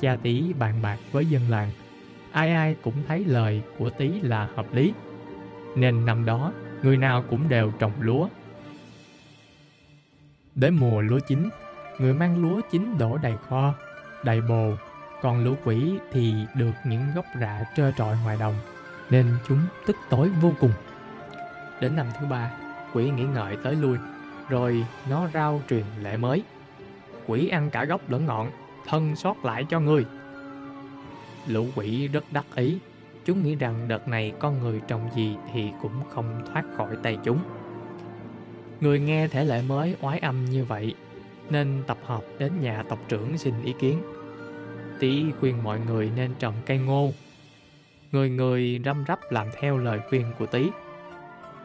Cha 0.00 0.16
tỷ 0.22 0.52
bàn 0.52 0.82
bạc 0.82 0.98
với 1.12 1.26
dân 1.26 1.42
làng, 1.50 1.70
ai 2.32 2.54
ai 2.54 2.76
cũng 2.82 2.94
thấy 3.08 3.24
lời 3.24 3.62
của 3.78 3.90
tí 3.90 4.20
là 4.20 4.48
hợp 4.56 4.66
lý. 4.72 4.92
Nên 5.76 6.04
năm 6.06 6.24
đó, 6.24 6.52
người 6.82 6.96
nào 6.96 7.24
cũng 7.30 7.48
đều 7.48 7.72
trồng 7.78 7.92
lúa. 8.00 8.28
Đến 10.54 10.74
mùa 10.74 11.00
lúa 11.00 11.18
chín, 11.18 11.48
người 11.98 12.14
mang 12.14 12.42
lúa 12.42 12.60
chín 12.70 12.98
đổ 12.98 13.18
đầy 13.22 13.34
kho, 13.48 13.74
đầy 14.24 14.40
bồ, 14.40 14.72
còn 15.22 15.44
lũ 15.44 15.54
quỷ 15.64 15.98
thì 16.12 16.34
được 16.54 16.72
những 16.84 17.02
gốc 17.14 17.24
rạ 17.40 17.64
trơ 17.76 17.92
trọi 17.96 18.16
ngoài 18.24 18.36
đồng, 18.40 18.54
nên 19.10 19.26
chúng 19.48 19.60
tức 19.86 19.96
tối 20.10 20.30
vô 20.42 20.52
cùng. 20.60 20.72
Đến 21.80 21.96
năm 21.96 22.06
thứ 22.20 22.26
ba, 22.26 22.50
quỷ 22.92 23.10
nghĩ 23.10 23.24
ngợi 23.24 23.56
tới 23.56 23.74
lui, 23.74 23.98
rồi 24.48 24.84
nó 25.10 25.28
rao 25.34 25.62
truyền 25.68 25.84
lệ 26.02 26.16
mới. 26.16 26.42
Quỷ 27.26 27.48
ăn 27.48 27.70
cả 27.70 27.84
gốc 27.84 28.10
lẫn 28.10 28.26
ngọn, 28.26 28.50
thân 28.86 29.16
sót 29.16 29.44
lại 29.44 29.66
cho 29.68 29.80
người. 29.80 30.04
Lũ 31.46 31.66
quỷ 31.74 32.08
rất 32.08 32.24
đắc 32.32 32.44
ý, 32.54 32.78
chúng 33.24 33.42
nghĩ 33.42 33.54
rằng 33.54 33.88
đợt 33.88 34.08
này 34.08 34.32
con 34.38 34.62
người 34.62 34.80
trồng 34.88 35.08
gì 35.16 35.36
thì 35.52 35.70
cũng 35.82 35.92
không 36.10 36.42
thoát 36.52 36.64
khỏi 36.76 36.96
tay 37.02 37.18
chúng. 37.24 37.38
Người 38.80 39.00
nghe 39.00 39.28
thể 39.28 39.44
lệ 39.44 39.62
mới 39.62 39.96
oái 40.00 40.18
âm 40.18 40.44
như 40.44 40.64
vậy, 40.64 40.94
nên 41.50 41.82
tập 41.86 41.98
hợp 42.04 42.22
đến 42.38 42.52
nhà 42.60 42.82
tộc 42.88 42.98
trưởng 43.08 43.38
xin 43.38 43.54
ý 43.64 43.74
kiến. 43.78 44.02
Tí 45.00 45.24
khuyên 45.40 45.62
mọi 45.62 45.80
người 45.86 46.10
nên 46.16 46.30
trồng 46.38 46.54
cây 46.66 46.78
ngô. 46.78 47.12
Người 48.12 48.30
người 48.30 48.80
răm 48.84 49.04
rắp 49.08 49.18
làm 49.30 49.46
theo 49.60 49.78
lời 49.78 50.00
khuyên 50.08 50.32
của 50.38 50.46
Tí. 50.46 50.70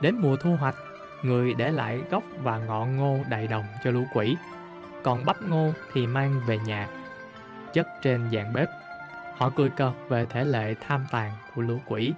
Đến 0.01 0.15
mùa 0.15 0.35
thu 0.35 0.55
hoạch, 0.55 0.75
người 1.23 1.53
để 1.53 1.71
lại 1.71 2.01
gốc 2.09 2.23
và 2.43 2.65
ngọn 2.65 2.97
ngô 2.97 3.17
đầy 3.29 3.47
đồng 3.47 3.65
cho 3.83 3.91
lũ 3.91 4.03
quỷ. 4.13 4.35
Còn 5.03 5.25
bắp 5.25 5.41
ngô 5.41 5.73
thì 5.93 6.07
mang 6.07 6.41
về 6.47 6.59
nhà, 6.65 6.89
chất 7.73 7.87
trên 8.03 8.21
dạng 8.31 8.53
bếp. 8.53 8.69
Họ 9.37 9.51
cười 9.55 9.69
cợt 9.69 9.93
về 10.09 10.25
thể 10.25 10.45
lệ 10.45 10.75
tham 10.81 11.05
tàn 11.11 11.31
của 11.55 11.61
lũ 11.61 11.77
quỷ. 11.87 12.13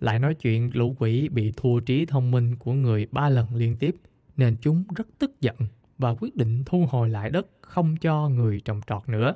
Lại 0.00 0.18
nói 0.18 0.34
chuyện 0.34 0.70
lũ 0.74 0.96
quỷ 0.98 1.28
bị 1.28 1.52
thua 1.56 1.80
trí 1.80 2.06
thông 2.06 2.30
minh 2.30 2.56
của 2.56 2.72
người 2.72 3.06
ba 3.10 3.28
lần 3.28 3.54
liên 3.54 3.76
tiếp, 3.76 3.96
nên 4.36 4.56
chúng 4.60 4.84
rất 4.96 5.06
tức 5.18 5.40
giận 5.40 5.56
và 5.98 6.14
quyết 6.20 6.36
định 6.36 6.62
thu 6.66 6.86
hồi 6.90 7.08
lại 7.08 7.30
đất 7.30 7.46
không 7.60 7.96
cho 7.96 8.28
người 8.28 8.60
trồng 8.64 8.80
trọt 8.86 9.08
nữa. 9.08 9.34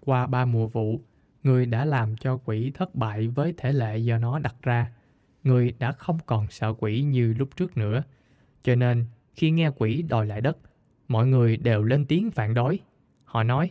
Qua 0.00 0.26
ba 0.26 0.44
mùa 0.44 0.66
vụ, 0.66 1.00
người 1.42 1.66
đã 1.66 1.84
làm 1.84 2.16
cho 2.16 2.36
quỷ 2.36 2.70
thất 2.74 2.94
bại 2.94 3.28
với 3.28 3.54
thể 3.56 3.72
lệ 3.72 3.98
do 3.98 4.18
nó 4.18 4.38
đặt 4.38 4.54
ra. 4.62 4.92
Người 5.42 5.74
đã 5.78 5.92
không 5.92 6.18
còn 6.26 6.46
sợ 6.50 6.74
quỷ 6.78 7.02
như 7.02 7.34
lúc 7.38 7.56
trước 7.56 7.76
nữa. 7.76 8.02
Cho 8.62 8.74
nên, 8.74 9.06
khi 9.34 9.50
nghe 9.50 9.70
quỷ 9.76 10.02
đòi 10.02 10.26
lại 10.26 10.40
đất, 10.40 10.58
mọi 11.08 11.26
người 11.26 11.56
đều 11.56 11.82
lên 11.82 12.06
tiếng 12.06 12.30
phản 12.30 12.54
đối. 12.54 12.78
Họ 13.24 13.42
nói, 13.42 13.70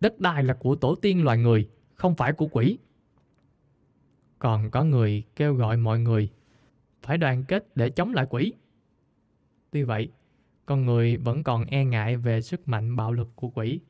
đất 0.00 0.20
đai 0.20 0.44
là 0.44 0.54
của 0.54 0.76
tổ 0.76 0.94
tiên 0.94 1.24
loài 1.24 1.38
người, 1.38 1.68
không 1.94 2.14
phải 2.14 2.32
của 2.32 2.48
quỷ. 2.52 2.78
Còn 4.38 4.70
có 4.70 4.84
người 4.84 5.22
kêu 5.36 5.54
gọi 5.54 5.76
mọi 5.76 5.98
người 5.98 6.30
phải 7.02 7.18
đoàn 7.18 7.44
kết 7.44 7.76
để 7.76 7.90
chống 7.90 8.14
lại 8.14 8.26
quỷ. 8.30 8.52
Tuy 9.70 9.82
vậy, 9.82 10.08
con 10.66 10.86
người 10.86 11.16
vẫn 11.16 11.42
còn 11.42 11.64
e 11.64 11.84
ngại 11.84 12.16
về 12.16 12.42
sức 12.42 12.68
mạnh 12.68 12.96
bạo 12.96 13.12
lực 13.12 13.28
của 13.34 13.48
quỷ, 13.48 13.80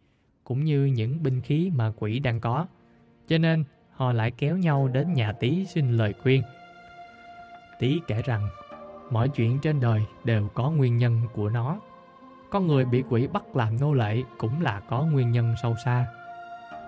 cũng 0.45 0.65
như 0.65 0.85
những 0.85 1.23
binh 1.23 1.41
khí 1.41 1.71
mà 1.75 1.93
quỷ 1.97 2.19
đang 2.19 2.41
có. 2.41 2.67
Cho 3.29 3.39
nên, 3.39 3.65
họ 3.93 4.13
lại 4.13 4.31
kéo 4.31 4.57
nhau 4.57 4.89
đến 4.89 5.13
nhà 5.13 5.33
Tý 5.33 5.67
xin 5.67 5.93
lời 5.93 6.15
khuyên. 6.23 6.43
Tý 7.79 8.01
kể 8.07 8.23
rằng, 8.23 8.49
mọi 9.11 9.29
chuyện 9.29 9.59
trên 9.63 9.81
đời 9.81 10.03
đều 10.25 10.49
có 10.55 10.71
nguyên 10.71 10.99
nhân 10.99 11.23
của 11.35 11.49
nó. 11.49 11.79
Con 12.51 12.67
người 12.67 12.85
bị 12.85 13.03
quỷ 13.11 13.27
bắt 13.27 13.57
làm 13.57 13.81
nô 13.81 13.93
lệ 13.95 14.23
cũng 14.39 14.63
là 14.63 14.81
có 14.81 15.03
nguyên 15.03 15.33
nhân 15.33 15.55
sâu 15.63 15.75
xa. 15.85 16.07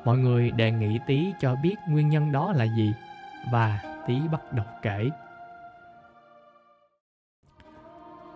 Mọi 0.05 0.19
người 0.19 0.51
đề 0.51 0.71
nghị 0.71 0.99
Tý 1.07 1.33
cho 1.41 1.57
biết 1.63 1.75
nguyên 1.89 2.09
nhân 2.09 2.33
đó 2.33 2.53
là 2.53 2.65
gì 2.65 2.93
và 3.53 3.81
Tý 4.07 4.15
bắt 4.33 4.53
đầu 4.53 4.67
kể. 4.83 5.11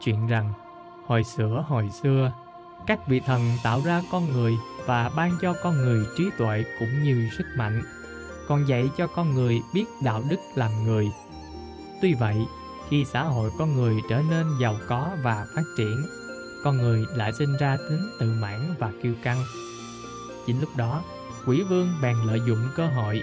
Chuyện 0.01 0.27
rằng 0.27 0.53
Hồi 1.07 1.25
xưa 1.25 1.65
hồi 1.69 1.91
xưa, 2.03 2.33
các 2.87 3.09
vị 3.09 3.21
thần 3.21 3.41
tạo 3.65 3.81
ra 3.85 4.01
con 4.13 4.33
người 4.33 4.53
và 4.87 5.11
ban 5.17 5.31
cho 5.41 5.55
con 5.63 5.77
người 5.77 6.05
trí 6.17 6.25
tuệ 6.39 6.65
cũng 6.79 7.03
như 7.03 7.29
sức 7.39 7.47
mạnh, 7.57 7.83
còn 8.49 8.69
dạy 8.69 8.91
cho 8.97 9.07
con 9.07 9.35
người 9.35 9.61
biết 9.75 9.85
đạo 10.03 10.23
đức 10.29 10.37
làm 10.55 10.85
người. 10.85 11.11
Tuy 12.03 12.15
vậy, 12.15 12.37
khi 12.89 13.05
xã 13.05 13.23
hội 13.23 13.51
con 13.59 13.75
người 13.75 13.97
trở 14.09 14.23
nên 14.31 14.47
giàu 14.61 14.77
có 14.89 15.11
và 15.23 15.47
phát 15.55 15.63
triển, 15.79 16.07
con 16.65 16.77
người 16.77 17.05
lại 17.15 17.33
sinh 17.33 17.57
ra 17.61 17.77
tính 17.89 18.11
tự 18.21 18.33
mãn 18.41 18.75
và 18.79 18.93
kiêu 19.03 19.15
căng. 19.23 19.45
Chính 20.47 20.61
lúc 20.61 20.77
đó, 20.77 21.03
quỷ 21.47 21.63
vương 21.71 21.89
bèn 22.03 22.17
lợi 22.27 22.41
dụng 22.47 22.69
cơ 22.77 22.87
hội. 22.87 23.23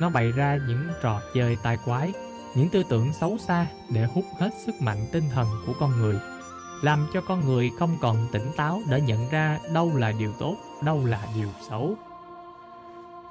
Nó 0.00 0.10
bày 0.10 0.32
ra 0.32 0.58
những 0.68 0.88
trò 1.02 1.20
chơi 1.34 1.56
tai 1.62 1.78
quái, 1.84 2.12
những 2.54 2.68
tư 2.68 2.82
tưởng 2.88 3.12
xấu 3.20 3.38
xa 3.38 3.66
để 3.90 4.04
hút 4.04 4.24
hết 4.38 4.50
sức 4.66 4.74
mạnh 4.80 5.06
tinh 5.12 5.24
thần 5.34 5.46
của 5.66 5.72
con 5.80 5.90
người 5.98 6.16
làm 6.84 7.06
cho 7.12 7.20
con 7.20 7.46
người 7.46 7.70
không 7.78 7.96
còn 8.00 8.28
tỉnh 8.32 8.52
táo 8.56 8.82
để 8.88 9.00
nhận 9.00 9.28
ra 9.30 9.58
đâu 9.72 9.96
là 9.96 10.12
điều 10.12 10.32
tốt, 10.32 10.56
đâu 10.82 11.04
là 11.04 11.26
điều 11.34 11.48
xấu. 11.68 11.96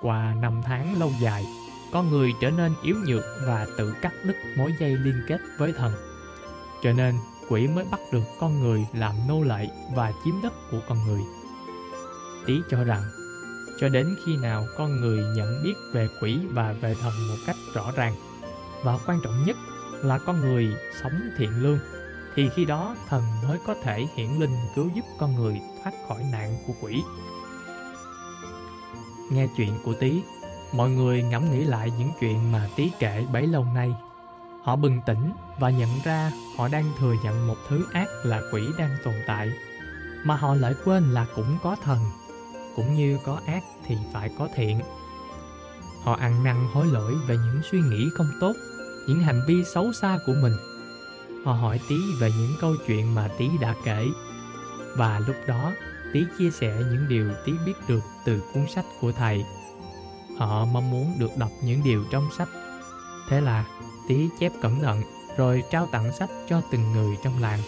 Qua 0.03 0.33
năm 0.41 0.61
tháng 0.63 0.99
lâu 0.99 1.11
dài, 1.21 1.45
con 1.91 2.09
người 2.09 2.33
trở 2.41 2.49
nên 2.49 2.73
yếu 2.83 2.95
nhược 3.07 3.23
và 3.47 3.67
tự 3.77 3.93
cắt 4.01 4.13
đứt 4.23 4.35
mối 4.57 4.73
dây 4.79 4.97
liên 4.97 5.21
kết 5.27 5.37
với 5.57 5.73
thần. 5.73 5.93
Cho 6.83 6.93
nên, 6.93 7.15
quỷ 7.49 7.67
mới 7.67 7.85
bắt 7.91 7.99
được 8.13 8.23
con 8.39 8.59
người 8.59 8.87
làm 8.93 9.15
nô 9.27 9.41
lệ 9.41 9.67
và 9.95 10.13
chiếm 10.25 10.33
đất 10.43 10.53
của 10.71 10.79
con 10.87 10.97
người. 11.07 11.21
Tí 12.45 12.61
cho 12.69 12.83
rằng, 12.83 13.01
cho 13.79 13.89
đến 13.89 14.15
khi 14.25 14.37
nào 14.37 14.65
con 14.77 15.01
người 15.01 15.23
nhận 15.35 15.63
biết 15.63 15.73
về 15.93 16.07
quỷ 16.21 16.39
và 16.51 16.73
về 16.81 16.95
thần 17.01 17.13
một 17.29 17.37
cách 17.47 17.55
rõ 17.73 17.91
ràng, 17.95 18.15
và 18.83 18.97
quan 19.05 19.19
trọng 19.23 19.43
nhất 19.45 19.57
là 19.93 20.17
con 20.17 20.41
người 20.41 20.73
sống 21.01 21.21
thiện 21.37 21.63
lương 21.63 21.79
thì 22.35 22.49
khi 22.55 22.65
đó 22.65 22.95
thần 23.09 23.23
mới 23.47 23.57
có 23.67 23.75
thể 23.83 24.07
hiển 24.15 24.29
linh 24.39 24.55
cứu 24.75 24.89
giúp 24.95 25.05
con 25.19 25.35
người 25.35 25.61
thoát 25.83 25.93
khỏi 26.07 26.23
nạn 26.31 26.57
của 26.67 26.73
quỷ. 26.81 27.03
Nghe 29.31 29.47
chuyện 29.57 29.73
của 29.83 29.93
Tý, 29.93 30.21
mọi 30.73 30.89
người 30.89 31.23
ngẫm 31.23 31.51
nghĩ 31.51 31.63
lại 31.63 31.91
những 31.99 32.11
chuyện 32.19 32.51
mà 32.51 32.69
Tý 32.75 32.91
kể 32.99 33.25
bấy 33.33 33.47
lâu 33.47 33.65
nay. 33.75 33.95
Họ 34.63 34.75
bừng 34.75 35.01
tỉnh 35.05 35.31
và 35.59 35.69
nhận 35.69 35.89
ra 36.03 36.31
họ 36.57 36.67
đang 36.67 36.91
thừa 36.99 37.13
nhận 37.23 37.47
một 37.47 37.57
thứ 37.69 37.85
ác 37.93 38.07
là 38.23 38.41
quỷ 38.53 38.67
đang 38.77 38.97
tồn 39.03 39.13
tại, 39.27 39.51
mà 40.23 40.35
họ 40.35 40.55
lại 40.55 40.73
quên 40.85 41.03
là 41.03 41.25
cũng 41.35 41.57
có 41.63 41.75
thần, 41.83 41.99
cũng 42.75 42.95
như 42.95 43.17
có 43.25 43.39
ác 43.45 43.63
thì 43.85 43.97
phải 44.13 44.29
có 44.37 44.47
thiện. 44.55 44.79
Họ 46.03 46.13
ăn 46.13 46.43
năn 46.43 46.67
hối 46.73 46.87
lỗi 46.87 47.13
về 47.27 47.35
những 47.37 47.61
suy 47.71 47.79
nghĩ 47.79 48.09
không 48.13 48.29
tốt, 48.39 48.53
những 49.07 49.19
hành 49.19 49.41
vi 49.47 49.63
xấu 49.63 49.93
xa 49.93 50.19
của 50.25 50.33
mình– 50.41 50.53
Họ 51.43 51.53
hỏi 51.53 51.79
Tí 51.89 51.95
về 52.19 52.31
những 52.37 52.55
câu 52.61 52.75
chuyện 52.87 53.15
mà 53.15 53.29
Tí 53.37 53.49
đã 53.61 53.75
kể. 53.85 54.07
Và 54.97 55.19
lúc 55.27 55.35
đó, 55.47 55.71
Tí 56.13 56.25
chia 56.37 56.51
sẻ 56.51 56.77
những 56.91 57.07
điều 57.09 57.31
Tí 57.45 57.53
biết 57.65 57.73
được 57.87 58.01
từ 58.25 58.41
cuốn 58.53 58.65
sách 58.75 58.85
của 59.01 59.11
thầy. 59.11 59.45
Họ 60.37 60.65
mong 60.65 60.91
muốn 60.91 61.15
được 61.19 61.37
đọc 61.37 61.49
những 61.63 61.83
điều 61.83 62.05
trong 62.11 62.29
sách. 62.37 62.49
Thế 63.29 63.41
là 63.41 63.65
Tí 64.07 64.29
chép 64.39 64.51
cẩn 64.61 64.79
thận 64.79 65.01
rồi 65.37 65.63
trao 65.71 65.87
tặng 65.91 66.11
sách 66.19 66.29
cho 66.49 66.61
từng 66.71 66.91
người 66.91 67.17
trong 67.23 67.41
làng. 67.41 67.59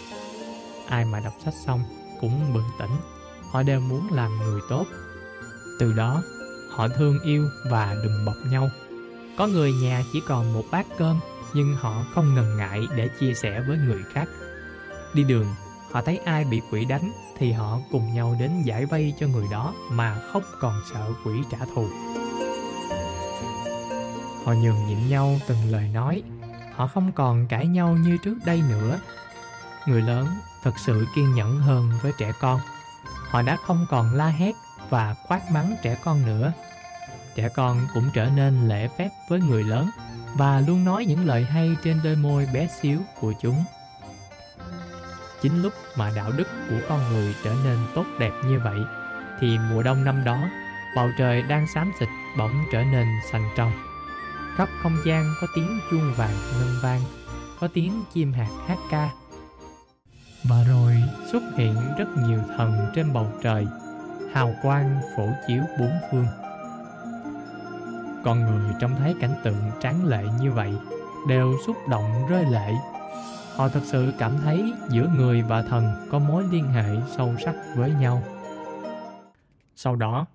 Ai 0.87 1.05
mà 1.05 1.19
đọc 1.19 1.33
sách 1.45 1.53
xong 1.65 1.83
cũng 2.21 2.53
bừng 2.53 2.69
tỉnh, 2.79 2.91
họ 3.51 3.63
đều 3.63 3.79
muốn 3.79 4.13
làm 4.13 4.37
người 4.37 4.61
tốt. 4.69 4.85
Từ 5.79 5.93
đó, 5.93 6.23
họ 6.71 6.87
thương 6.87 7.19
yêu 7.23 7.47
và 7.69 7.95
đùm 8.03 8.25
bọc 8.25 8.35
nhau. 8.51 8.69
Có 9.37 9.47
người 9.47 9.73
nhà 9.73 10.03
chỉ 10.13 10.21
còn 10.27 10.53
một 10.53 10.63
bát 10.71 10.85
cơm 10.97 11.19
nhưng 11.53 11.75
họ 11.75 12.05
không 12.13 12.35
ngần 12.35 12.57
ngại 12.57 12.87
để 12.95 13.09
chia 13.19 13.33
sẻ 13.33 13.63
với 13.67 13.77
người 13.77 14.03
khác. 14.13 14.25
Đi 15.13 15.23
đường, 15.23 15.47
họ 15.91 16.01
thấy 16.01 16.17
ai 16.17 16.45
bị 16.45 16.61
quỷ 16.71 16.85
đánh 16.85 17.11
thì 17.37 17.51
họ 17.51 17.79
cùng 17.91 18.13
nhau 18.13 18.35
đến 18.39 18.51
giải 18.63 18.85
vây 18.85 19.13
cho 19.19 19.27
người 19.27 19.45
đó 19.51 19.73
mà 19.89 20.19
không 20.33 20.43
còn 20.59 20.81
sợ 20.93 21.13
quỷ 21.25 21.33
trả 21.51 21.57
thù. 21.75 21.87
Họ 24.45 24.53
nhường 24.53 24.87
nhịn 24.87 25.09
nhau 25.09 25.39
từng 25.47 25.57
lời 25.71 25.89
nói, 25.93 26.23
họ 26.73 26.87
không 26.87 27.11
còn 27.11 27.47
cãi 27.47 27.67
nhau 27.67 27.97
như 27.97 28.17
trước 28.23 28.37
đây 28.45 28.61
nữa. 28.69 28.99
Người 29.87 30.01
lớn 30.01 30.27
thật 30.63 30.73
sự 30.85 31.05
kiên 31.15 31.35
nhẫn 31.35 31.59
hơn 31.59 31.91
với 32.01 32.11
trẻ 32.17 32.31
con. 32.39 32.59
Họ 33.29 33.41
đã 33.41 33.57
không 33.65 33.85
còn 33.89 34.13
la 34.13 34.27
hét 34.27 34.55
và 34.89 35.15
quát 35.27 35.51
mắng 35.51 35.75
trẻ 35.83 35.97
con 36.03 36.25
nữa. 36.25 36.53
Trẻ 37.35 37.49
con 37.49 37.87
cũng 37.93 38.09
trở 38.13 38.29
nên 38.35 38.67
lễ 38.67 38.87
phép 38.97 39.09
với 39.29 39.39
người 39.39 39.63
lớn 39.63 39.89
và 40.35 40.59
luôn 40.59 40.85
nói 40.85 41.05
những 41.05 41.25
lời 41.25 41.45
hay 41.45 41.75
trên 41.83 41.99
đôi 42.03 42.15
môi 42.15 42.47
bé 42.53 42.67
xíu 42.81 42.99
của 43.19 43.33
chúng 43.41 43.63
chính 45.45 45.61
lúc 45.61 45.73
mà 45.95 46.11
đạo 46.15 46.31
đức 46.37 46.47
của 46.69 46.79
con 46.89 46.99
người 47.11 47.35
trở 47.43 47.53
nên 47.63 47.77
tốt 47.95 48.05
đẹp 48.19 48.31
như 48.45 48.59
vậy, 48.63 48.79
thì 49.39 49.57
mùa 49.69 49.83
đông 49.83 50.03
năm 50.03 50.23
đó, 50.23 50.49
bầu 50.95 51.09
trời 51.17 51.41
đang 51.41 51.67
xám 51.67 51.91
xịt 51.99 52.09
bỗng 52.37 52.63
trở 52.71 52.83
nên 52.83 53.07
xanh 53.31 53.49
trong. 53.57 53.71
Khắp 54.55 54.69
không 54.83 54.97
gian 55.05 55.33
có 55.41 55.47
tiếng 55.55 55.79
chuông 55.91 56.13
vàng 56.17 56.35
ngân 56.59 56.69
vang, 56.83 57.01
có 57.59 57.67
tiếng 57.73 58.03
chim 58.13 58.33
hạt 58.33 58.49
hát 58.67 58.77
ca. 58.91 59.09
Và 60.43 60.63
rồi 60.69 60.95
xuất 61.31 61.43
hiện 61.57 61.75
rất 61.97 62.07
nhiều 62.17 62.39
thần 62.57 62.91
trên 62.95 63.13
bầu 63.13 63.31
trời, 63.43 63.67
hào 64.33 64.55
quang 64.61 65.01
phổ 65.17 65.29
chiếu 65.47 65.63
bốn 65.79 65.91
phương. 66.11 66.27
Con 68.23 68.39
người 68.39 68.73
trông 68.79 68.95
thấy 68.95 69.15
cảnh 69.21 69.35
tượng 69.43 69.71
tráng 69.81 70.05
lệ 70.05 70.23
như 70.41 70.51
vậy 70.51 70.73
đều 71.27 71.53
xúc 71.67 71.75
động 71.89 72.27
rơi 72.29 72.45
lệ 72.51 72.73
họ 73.55 73.69
thật 73.69 73.81
sự 73.83 74.13
cảm 74.17 74.37
thấy 74.43 74.73
giữa 74.89 75.11
người 75.17 75.41
và 75.41 75.61
thần 75.61 75.83
có 76.09 76.19
mối 76.19 76.43
liên 76.51 76.63
hệ 76.63 76.95
sâu 77.17 77.35
sắc 77.39 77.55
với 77.75 77.91
nhau. 77.91 78.23
Sau 79.75 79.95
đó, 79.95 80.25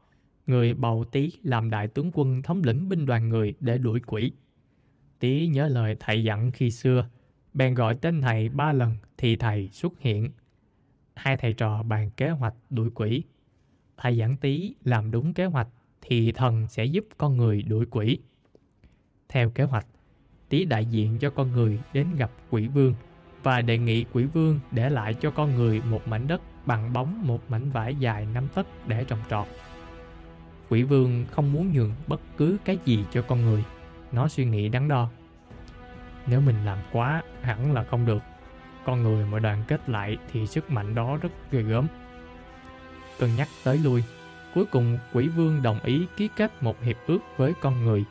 người 0.46 0.74
bầu 0.74 1.04
tý 1.12 1.32
làm 1.42 1.70
đại 1.70 1.88
tướng 1.88 2.10
quân 2.14 2.42
thống 2.42 2.62
lĩnh 2.64 2.88
binh 2.88 3.06
đoàn 3.06 3.28
người 3.28 3.54
để 3.60 3.78
đuổi 3.78 4.00
quỷ. 4.06 4.32
Tý 5.18 5.46
nhớ 5.46 5.68
lời 5.68 5.96
thầy 6.00 6.24
dặn 6.24 6.50
khi 6.50 6.70
xưa, 6.70 7.08
bèn 7.54 7.74
gọi 7.74 7.94
tên 7.94 8.20
thầy 8.20 8.48
ba 8.48 8.72
lần 8.72 8.96
thì 9.18 9.36
thầy 9.36 9.68
xuất 9.72 9.92
hiện. 9.98 10.30
Hai 11.14 11.36
thầy 11.36 11.52
trò 11.52 11.82
bàn 11.82 12.10
kế 12.10 12.30
hoạch 12.30 12.54
đuổi 12.70 12.90
quỷ. 12.94 13.22
Thầy 13.96 14.16
dặn 14.16 14.36
tý 14.36 14.74
làm 14.84 15.10
đúng 15.10 15.34
kế 15.34 15.44
hoạch 15.44 15.68
thì 16.00 16.32
thần 16.32 16.68
sẽ 16.68 16.84
giúp 16.84 17.04
con 17.18 17.36
người 17.36 17.62
đuổi 17.62 17.86
quỷ. 17.90 18.18
Theo 19.28 19.50
kế 19.50 19.64
hoạch, 19.64 19.86
tý 20.48 20.64
đại 20.64 20.86
diện 20.86 21.18
cho 21.18 21.30
con 21.30 21.52
người 21.52 21.80
đến 21.92 22.06
gặp 22.16 22.30
quỷ 22.50 22.68
vương 22.68 22.94
và 23.42 23.60
đề 23.60 23.78
nghị 23.78 24.04
quỷ 24.12 24.24
vương 24.24 24.60
để 24.70 24.90
lại 24.90 25.14
cho 25.14 25.30
con 25.30 25.54
người 25.54 25.82
một 25.90 26.08
mảnh 26.08 26.26
đất 26.26 26.40
bằng 26.66 26.92
bóng 26.92 27.26
một 27.26 27.50
mảnh 27.50 27.70
vải 27.70 27.94
dài 27.94 28.26
năm 28.34 28.48
tấc 28.54 28.66
để 28.88 29.04
trồng 29.04 29.18
trọt. 29.30 29.46
Quỷ 30.68 30.82
vương 30.82 31.26
không 31.30 31.52
muốn 31.52 31.72
nhường 31.72 31.94
bất 32.06 32.20
cứ 32.36 32.56
cái 32.64 32.78
gì 32.84 33.04
cho 33.12 33.22
con 33.22 33.44
người. 33.44 33.64
Nó 34.12 34.28
suy 34.28 34.44
nghĩ 34.44 34.68
đắn 34.68 34.88
đo. 34.88 35.10
Nếu 36.26 36.40
mình 36.40 36.64
làm 36.64 36.78
quá 36.92 37.22
hẳn 37.42 37.72
là 37.72 37.84
không 37.84 38.06
được. 38.06 38.22
Con 38.84 39.02
người 39.02 39.26
mà 39.26 39.38
đoàn 39.38 39.64
kết 39.68 39.88
lại 39.88 40.16
thì 40.32 40.46
sức 40.46 40.70
mạnh 40.70 40.94
đó 40.94 41.18
rất 41.22 41.30
ghê 41.50 41.62
gớm. 41.62 41.86
Cân 43.18 43.36
nhắc 43.36 43.48
tới 43.64 43.78
lui, 43.78 44.04
cuối 44.54 44.64
cùng 44.64 44.98
quỷ 45.12 45.28
vương 45.28 45.62
đồng 45.62 45.80
ý 45.80 46.06
ký 46.16 46.28
kết 46.36 46.62
một 46.62 46.82
hiệp 46.82 46.96
ước 47.06 47.18
với 47.36 47.52
con 47.60 47.84
người, 47.84 48.04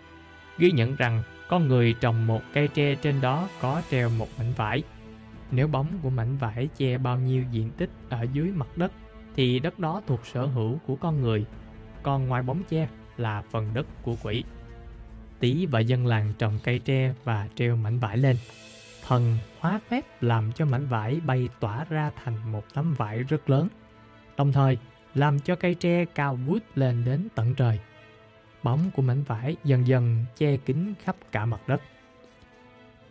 ghi 0.58 0.72
nhận 0.72 0.96
rằng 0.96 1.24
con 1.50 1.68
người 1.68 1.96
trồng 2.02 2.28
một 2.28 2.42
cây 2.54 2.68
tre 2.68 2.96
trên 2.96 3.22
đó 3.22 3.48
có 3.62 3.82
treo 3.92 4.10
một 4.10 4.28
mảnh 4.38 4.54
vải 4.56 4.84
nếu 5.52 5.68
bóng 5.68 5.88
của 6.02 6.10
mảnh 6.10 6.38
vải 6.38 6.70
che 6.78 6.98
bao 6.98 7.20
nhiêu 7.20 7.44
diện 7.52 7.70
tích 7.78 7.90
ở 8.10 8.26
dưới 8.34 8.52
mặt 8.52 8.78
đất 8.78 8.92
thì 9.36 9.60
đất 9.60 9.80
đó 9.80 10.02
thuộc 10.08 10.26
sở 10.26 10.46
hữu 10.46 10.80
của 10.88 10.96
con 10.96 11.22
người, 11.22 11.46
còn 12.04 12.28
ngoài 12.28 12.44
bóng 12.44 12.64
che 12.70 12.88
là 13.18 13.44
phần 13.52 13.74
đất 13.74 13.86
của 14.04 14.16
quỷ. 14.24 14.44
Tý 15.40 15.66
và 15.66 15.80
dân 15.80 16.08
làng 16.08 16.34
trồng 16.38 16.60
cây 16.64 16.80
tre 16.80 17.14
và 17.24 17.48
treo 17.56 17.76
mảnh 17.76 18.00
vải 18.00 18.18
lên. 18.18 18.38
Thần 19.08 19.38
hóa 19.60 19.80
phép 19.88 20.24
làm 20.24 20.52
cho 20.52 20.66
mảnh 20.66 20.86
vải 20.88 21.20
bay 21.26 21.50
tỏa 21.60 21.86
ra 21.90 22.12
thành 22.24 22.52
một 22.52 22.64
tấm 22.74 22.94
vải 22.94 23.24
rất 23.24 23.50
lớn, 23.50 23.68
đồng 24.38 24.52
thời 24.52 24.78
làm 25.16 25.40
cho 25.40 25.56
cây 25.56 25.76
tre 25.76 26.06
cao 26.06 26.36
vút 26.36 26.60
lên 26.76 27.06
đến 27.06 27.28
tận 27.36 27.56
trời. 27.56 27.80
Bóng 28.64 28.92
của 28.96 29.02
mảnh 29.02 29.24
vải 29.24 29.56
dần 29.64 29.88
dần 29.88 30.26
che 30.38 30.58
kín 30.58 30.94
khắp 31.04 31.16
cả 31.32 31.46
mặt 31.46 31.68
đất. 31.68 31.82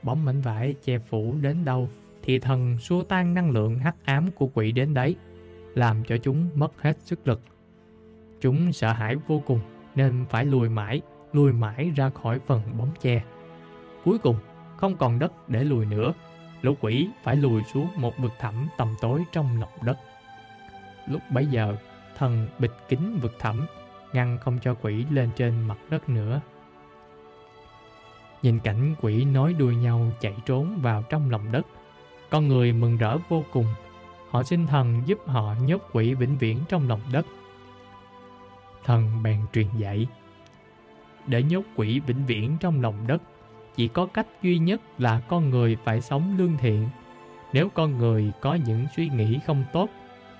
Bóng 0.02 0.24
mảnh 0.24 0.40
vải 0.40 0.74
che 0.84 0.98
phủ 0.98 1.34
đến 1.40 1.64
đâu 1.64 1.90
thì 2.28 2.38
thần 2.38 2.78
xua 2.78 3.02
tan 3.02 3.34
năng 3.34 3.50
lượng 3.50 3.78
hắc 3.78 3.96
ám 4.04 4.30
của 4.30 4.46
quỷ 4.46 4.72
đến 4.72 4.94
đấy, 4.94 5.16
làm 5.74 6.04
cho 6.04 6.16
chúng 6.16 6.48
mất 6.54 6.82
hết 6.82 6.98
sức 6.98 7.28
lực. 7.28 7.40
Chúng 8.40 8.72
sợ 8.72 8.92
hãi 8.92 9.16
vô 9.16 9.42
cùng 9.46 9.60
nên 9.94 10.24
phải 10.30 10.44
lùi 10.44 10.68
mãi, 10.68 11.00
lùi 11.32 11.52
mãi 11.52 11.92
ra 11.96 12.10
khỏi 12.10 12.38
phần 12.46 12.62
bóng 12.78 12.90
che. 13.00 13.22
Cuối 14.04 14.18
cùng, 14.18 14.36
không 14.76 14.96
còn 14.96 15.18
đất 15.18 15.48
để 15.48 15.64
lùi 15.64 15.86
nữa, 15.86 16.12
lũ 16.62 16.74
quỷ 16.80 17.08
phải 17.22 17.36
lùi 17.36 17.62
xuống 17.62 17.88
một 17.96 18.18
vực 18.18 18.32
thẳm 18.38 18.68
tầm 18.78 18.94
tối 19.00 19.24
trong 19.32 19.60
lòng 19.60 19.72
đất. 19.82 19.98
Lúc 21.06 21.22
bấy 21.32 21.46
giờ, 21.46 21.76
thần 22.16 22.48
bịt 22.58 22.70
kín 22.88 23.18
vực 23.22 23.34
thẳm, 23.38 23.66
ngăn 24.12 24.38
không 24.38 24.58
cho 24.62 24.74
quỷ 24.74 25.04
lên 25.10 25.30
trên 25.36 25.62
mặt 25.62 25.78
đất 25.90 26.08
nữa. 26.08 26.40
Nhìn 28.42 28.58
cảnh 28.58 28.94
quỷ 29.00 29.24
nói 29.24 29.54
đuôi 29.58 29.76
nhau 29.76 30.12
chạy 30.20 30.34
trốn 30.46 30.78
vào 30.82 31.02
trong 31.02 31.30
lòng 31.30 31.52
đất, 31.52 31.66
con 32.30 32.48
người 32.48 32.72
mừng 32.72 32.96
rỡ 32.96 33.18
vô 33.28 33.44
cùng. 33.52 33.66
Họ 34.30 34.42
xin 34.42 34.66
thần 34.66 35.02
giúp 35.06 35.18
họ 35.26 35.54
nhốt 35.66 35.88
quỷ 35.92 36.14
vĩnh 36.14 36.38
viễn 36.38 36.58
trong 36.68 36.88
lòng 36.88 37.00
đất. 37.12 37.26
Thần 38.84 39.22
bèn 39.22 39.40
truyền 39.52 39.66
dạy. 39.78 40.06
Để 41.26 41.42
nhốt 41.42 41.62
quỷ 41.76 42.00
vĩnh 42.00 42.26
viễn 42.26 42.56
trong 42.60 42.80
lòng 42.80 43.06
đất, 43.06 43.22
chỉ 43.76 43.88
có 43.88 44.06
cách 44.06 44.26
duy 44.42 44.58
nhất 44.58 44.80
là 44.98 45.20
con 45.20 45.50
người 45.50 45.76
phải 45.84 46.00
sống 46.00 46.34
lương 46.38 46.56
thiện. 46.56 46.88
Nếu 47.52 47.68
con 47.74 47.98
người 47.98 48.32
có 48.40 48.54
những 48.66 48.86
suy 48.96 49.08
nghĩ 49.08 49.38
không 49.46 49.64
tốt, 49.72 49.88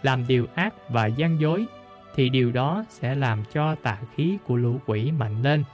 làm 0.02 0.26
điều 0.26 0.46
ác 0.54 0.74
và 0.90 1.06
gian 1.06 1.40
dối, 1.40 1.66
thì 2.14 2.28
điều 2.28 2.52
đó 2.52 2.84
sẽ 2.88 3.14
làm 3.14 3.44
cho 3.52 3.74
tà 3.74 3.98
khí 4.14 4.38
của 4.46 4.56
lũ 4.56 4.76
quỷ 4.86 5.12
mạnh 5.18 5.42
lên 5.42 5.64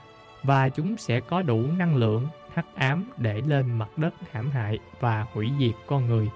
và 0.43 0.69
chúng 0.69 0.97
sẽ 0.97 1.19
có 1.19 1.41
đủ 1.41 1.61
năng 1.77 1.95
lượng 1.95 2.27
hắc 2.55 2.65
ám 2.75 3.03
để 3.17 3.41
lên 3.41 3.71
mặt 3.71 3.97
đất 3.97 4.13
hãm 4.31 4.51
hại 4.51 4.79
và 4.99 5.25
hủy 5.33 5.51
diệt 5.59 5.75
con 5.87 6.05
người. 6.05 6.29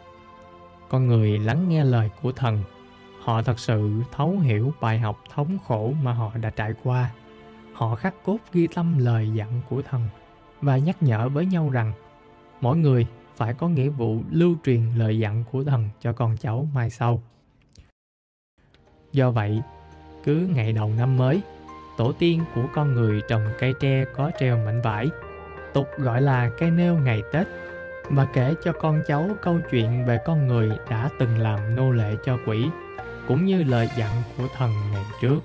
Con 0.90 1.08
người 1.08 1.40
lắng 1.40 1.70
nghe 1.70 1.84
lời 1.84 2.10
của 2.22 2.32
thần, 2.32 2.64
họ 3.24 3.42
thật 3.42 3.60
sự 3.60 3.92
thấu 4.12 4.40
hiểu 4.40 4.74
bài 4.82 5.00
học 5.00 5.24
thống 5.34 5.58
khổ 5.68 5.94
mà 6.04 6.14
họ 6.14 6.32
đã 6.42 6.50
trải 6.50 6.74
qua. 6.84 7.12
Họ 7.74 7.96
khắc 7.96 8.24
cốt 8.26 8.38
ghi 8.54 8.68
tâm 8.68 8.98
lời 8.98 9.30
dặn 9.34 9.62
của 9.70 9.82
thần 9.82 10.10
và 10.62 10.78
nhắc 10.78 11.04
nhở 11.04 11.30
với 11.30 11.46
nhau 11.46 11.70
rằng 11.70 11.94
mỗi 12.62 12.78
người 12.78 13.08
phải 13.36 13.54
có 13.54 13.68
nghĩa 13.68 13.90
vụ 13.90 14.22
lưu 14.32 14.56
truyền 14.66 14.82
lời 14.96 15.20
dặn 15.20 15.44
của 15.52 15.64
thần 15.64 15.90
cho 16.02 16.14
con 16.14 16.38
cháu 16.38 16.68
mai 16.74 16.90
sau. 16.90 17.24
Do 19.12 19.32
vậy, 19.32 19.62
cứ 20.24 20.50
ngày 20.56 20.74
đầu 20.74 20.94
năm 20.98 21.18
mới, 21.18 21.42
tổ 21.98 22.12
tiên 22.12 22.42
của 22.56 22.66
con 22.74 22.94
người 22.94 23.22
trồng 23.30 23.48
cây 23.60 23.74
tre 23.80 24.06
có 24.16 24.32
treo 24.40 24.58
mảnh 24.66 24.82
vải 24.82 25.08
tục 25.74 25.88
gọi 25.98 26.22
là 26.22 26.50
cây 26.58 26.72
nêu 26.72 26.96
ngày 26.96 27.24
Tết, 27.32 27.48
và 28.10 28.28
kể 28.34 28.54
cho 28.64 28.72
con 28.72 29.02
cháu 29.08 29.30
câu 29.42 29.60
chuyện 29.72 30.06
về 30.06 30.20
con 30.26 30.48
người 30.48 30.72
đã 30.90 31.10
từng 31.20 31.38
làm 31.38 31.76
nô 31.76 31.92
lệ 31.92 32.16
cho 32.26 32.38
quỷ, 32.48 32.66
cũng 33.28 33.46
như 33.46 33.64
lời 33.64 33.90
dặn 33.98 34.12
của 34.38 34.48
thần 34.58 34.72
ngày 34.94 35.04
trước. 35.22 35.40